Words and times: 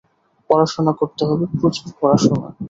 পড়াশোনা 0.49 0.91
করতে 0.99 1.23
হবে, 1.29 1.45
প্রচুর 1.53 1.87
পড়াশোনা। 1.99 2.47